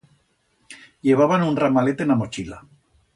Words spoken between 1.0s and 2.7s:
Llevaban un ramalet en a mochila.